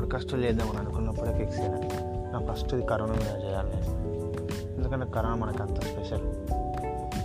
Podcast 0.00 0.34
చేద్దామని 0.34 0.78
అనుకున్నప్పుడే 0.78 1.38
fix 1.38 1.60
అయ్యాను 1.60 1.88
నా 2.32 2.52
ఫస్ట్ 2.52 2.74
ఇది 2.74 2.86
కరోనా 2.86 3.12
మీద 3.12 3.44
చేయాలి. 3.44 3.72
ఎందుకంటే 4.76 5.06
కరోనా 5.06 5.34
మనకు 5.34 5.62
అంత 5.62 5.80
స్పెషల్ 5.80 6.22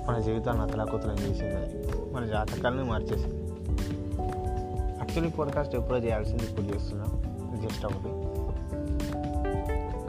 మన 0.07 0.19
జీవితాన్ని 0.19 0.63
అతలాకుతలం 0.63 1.15
చేసింది. 1.15 1.55
అది 1.55 1.83
మన 2.13 2.25
జాతకాలను 2.25 2.85
మార్చేసింది. 2.85 3.43
యాక్చువల్లీ 4.97 5.29
పాడ్కాస్ట్ 5.29 5.75
ఎప్పుడో 5.75 5.97
చేయాల్సింది 5.97 6.43
ఇప్పుడు 6.43 6.75
చేస్తున్నా. 6.75 7.05
జస్ట్ 7.67 7.85
ఒకటి. 7.85 8.25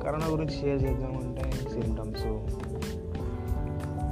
కరోనా 0.05 0.27
గురించి 0.27 0.53
షేర్ 0.61 0.83
చేద్దామంటే 0.83 1.53
సిమ్టమ్స్ 1.53 2.23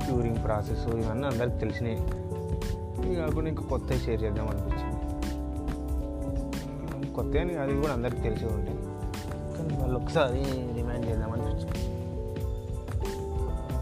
క్యూరింగ్ 0.06 0.44
ప్రాసెస్ 0.44 0.86
ఇవన్నీ 0.88 1.26
అందరికి 1.26 1.58
తెలిసినాయి. 1.58 1.98
ఇవి 3.06 3.16
కాకుండా 3.16 3.50
ఇంకా 3.50 3.62
కొత్త 3.62 3.92
షేర్ 3.92 4.22
చేద్దాం 4.22 4.48
అనిపించింది. 4.48 4.93
కొత్త 7.16 7.34
అని 7.38 7.54
అది 7.62 7.74
కూడా 7.80 7.92
అందరికి 7.94 8.22
తెలిసి 8.22 8.46
ఉంటాయి 8.52 8.78
కానీ 9.54 9.74
వాళ్ళు 9.80 9.96
ఒకసారి 10.00 10.40
రిమైండ్ 10.78 11.06
చేద్దామని 11.08 11.50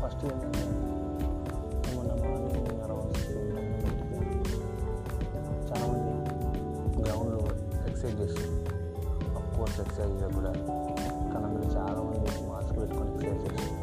ఫస్ట్ 0.00 0.24
మొన్న 1.96 2.10
మార్నింగ్ 2.22 2.80
అరౌండ్ 2.84 3.16
చాలామంది 5.68 6.12
గ్రౌండ్లో 6.98 7.40
ఎక్సర్సైజ్ 7.82 8.18
చేస్తారు 8.22 8.52
అఫ్ 9.36 9.48
కోర్స్ 9.56 9.78
ఎక్సర్సైజ్ 9.80 10.34
కూడా 10.38 10.52
కానీ 11.32 11.44
అందులో 11.48 11.68
చాలామంది 11.76 12.18
మాస్క్ 12.50 12.76
పెట్టుకొని 12.80 13.10
ఎక్సర్సైజ్ 13.12 13.44
చేస్తారు 13.46 13.78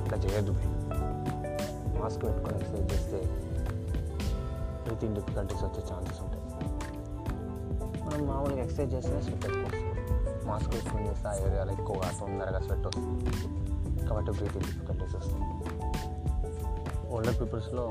ఇట్లా 0.00 0.18
చేయొద్దు 0.24 0.54
మాస్క్ 2.00 2.22
పెట్టుకొని 2.24 2.56
ఎక్సర్సైజ్ 2.56 2.88
చేస్తే 2.94 3.20
బ్రీతింగ్ 4.84 5.16
డిఫికల్టీస్ 5.18 5.64
వచ్చే 5.64 5.82
ఛాన్సెస్ 5.90 6.20
ఉంటాయి. 6.22 6.40
మనం 8.12 8.26
మామూలుగా 8.26 8.60
ఎక్సర్సైజ్ 8.60 8.94
చేస్తే 8.94 9.20
స్వెట్ 9.20 9.44
ఎక్కువ 9.46 9.62
వస్తుంది. 9.64 10.46
మాస్క్ 10.46 10.74
వేసుకుని 10.74 11.08
చేస్తే 11.08 11.28
ఆ 11.28 11.34
ఏరియాలో 11.34 11.72
ఎక్కువగా 11.72 12.08
తొందరగా 12.20 12.58
స్వెట్ 12.58 12.86
వస్తుంది. 12.86 13.24
కాబట్టి 14.08 14.30
బ్రీతింగ్ 14.30 14.64
డిఫికల్టీస్ 14.64 15.16
వస్తుంది 15.16 15.48
ఓల్డర్ 17.08 17.40
పీపుల్స్లో 17.40 17.84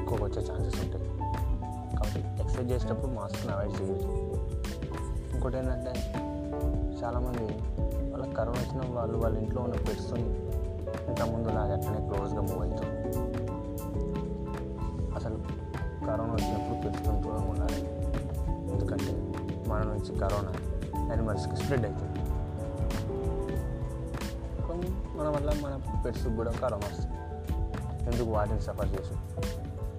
ఎక్కువగా 0.00 0.24
వచ్చే 0.24 0.42
ఛాన్సెస్ 0.50 0.84
ఉంటాయి. 0.84 1.04
కాబట్టి 1.96 2.20
ఎక్సర్సైజ్ 2.42 2.72
చేసేటప్పుడు 2.72 3.10
మాస్క్ని 3.10 3.52
అవాయిడ్ 3.52 3.82
చేయొచ్చు 3.82 4.10
ఇంకోటి 5.34 5.58
ఏంటంటే 5.58 5.92
చాలామంది 7.02 7.46
వాళ్ళకి 8.10 8.34
కరోనా 8.34 8.60
వచ్చిన 8.60 8.96
వాళ్ళు 8.96 9.18
వాళ్ళ 9.18 9.38
ఇంట్లో 9.38 9.62
ఉన్న 9.62 9.74
పెట్స్ని 9.74 10.20
ఇంతకుముందు 11.08 11.48
లాగా 11.48 11.74
అట్లనే 11.76 12.08
క్లోజ్గా 12.08 12.40
మూవ్ 12.40 12.62
అవుతారు 12.62 12.92
అసలు 15.14 15.38
కరోనా 16.06 16.32
వచ్చినప్పుడు 16.32 16.78
పెట్టుకుని 16.84 17.22
దూరంగా 17.22 17.50
ఉండాలి. 17.50 17.99
మన 19.70 19.80
నుంచి 19.82 20.12
కరోనా 20.18 20.52
యానిమల్స్కి 21.08 21.56
స్ప్రెడ్ 21.56 21.86
అవుతుంది 21.86 22.20
కొన్ని 24.66 24.88
మన 25.18 25.28
వల్ల 25.28 25.50
మన 25.64 25.74
పెట్స్కి 26.04 26.32
కూడా 26.36 26.50
కరోనా 26.62 26.86
వస్తుంది. 26.86 27.16
ఎందుకు 28.10 28.30
వాటిని 28.30 28.60
సఫర్ 28.60 28.90
చేసి? 28.94 29.14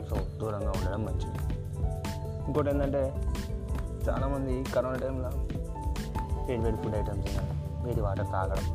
సో 0.09 0.15
దూరంగా 0.39 0.71
ఉండడం 0.77 1.01
మంచిది. 1.05 1.39
ఇంకోటి 2.47 2.69
ఏంటంటే 2.69 3.01
చాలామంది 4.07 4.53
కరోనా 4.75 4.97
టైంలో 4.97 5.31
వేడి 6.47 6.61
వేడి 6.63 6.77
ఫుడ్ 6.77 6.95
ఐటమ్స్ 6.95 7.27
తినడం 7.27 7.57
వేడి 7.85 8.01
వాటర్ 8.01 8.27
తాగడం 8.27 8.67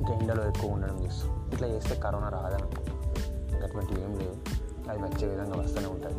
ఇంకా 0.00 0.12
ఎండలో 0.14 0.42
ఎక్కువ 0.48 0.70
ఉండడం 0.70 0.96
చేస్తాం 1.04 1.30
ఇట్లా 1.52 1.68
చేస్తే 1.68 1.94
కరోనా 2.00 2.28
రాదని 2.28 2.66
అటువంటి 2.66 3.64
అటువంటివి 3.64 4.00
ఏం 4.02 4.12
లేదు. 4.20 4.36
అది 4.90 4.98
వచ్చే 5.02 5.24
విధంగా 5.28 5.56
వస్తూనే 5.60 5.88
ఉంటుంది. 5.94 6.18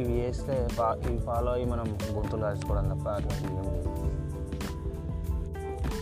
ఇవి 0.00 0.12
వేస్తే 0.20 0.68
ఫా 0.68 0.86
ఇవి 1.06 1.18
ఫాలో 1.18 1.52
అయ్యి 1.52 1.66
మనం 1.66 1.86
గొంతులు 2.14 2.42
రాసుకోవడం 2.42 2.86
తప్ప 2.92 3.08
అటువంటివి 3.08 3.54
ఏం 3.58 3.66
లేదు. 3.74 3.88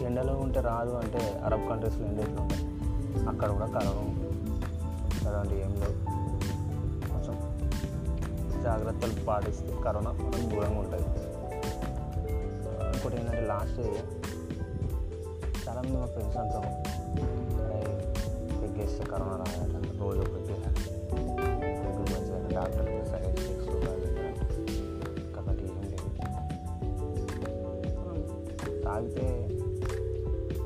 ఎండలో 0.07 0.35
ఉంటే 0.37 0.61
రాదు 0.61 0.93
అంటే 0.93 1.21
అరబ్ 1.45 1.65
కంట్రీస్లో 1.69 2.05
ఎండ 2.07 2.21
ఎట్లా 2.21 2.43
ఉంటాయి 2.43 2.65
అక్కడ 3.29 3.49
కూడా 3.51 3.67
కరోనా 3.67 4.05
అలాంటివి 5.29 5.61
ఏం 5.61 5.73
లేవు. 5.81 5.97
కొంచెం 7.11 7.35
జాగ్రత్తలు 8.63 9.25
పాటిస్తే 9.25 9.73
కరోనా 9.85 10.13
మనకు 10.21 10.47
దూరంగా 10.53 10.81
ఉంటుంది. 10.81 11.09
ఇంకోటి 12.95 13.17
ఏంటంటే 13.17 13.43
లాస్ట్ 13.47 13.81
చాలామంది 15.65 15.97
మా 15.97 16.07
ఫ్రెండ్స్ 16.07 16.37
అంటాం 16.37 16.65
ఎగ్గేస్తే 18.67 19.05
కరోనా 19.05 19.48
తాగితే 28.99 29.27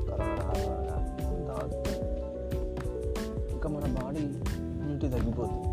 కరోనా 0.09 0.45
రాదు 1.49 1.77
ఇంకా 3.51 3.69
మన 3.69 3.85
బాడీ 3.97 4.19
ఇమ్యూనిటీ 4.19 5.07
తగ్గిపోతుంది. 5.07 5.67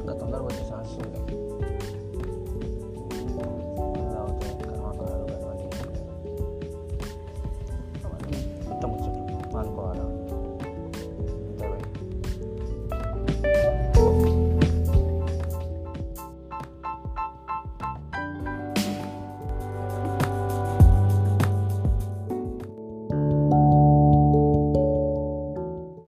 ఇంకా 0.00 0.12
తొందరగా 0.14 0.44
వచ్చే 0.44 0.64
ఛాన్సెస్ 0.72 1.06
ఉంటాయి. 1.06 1.35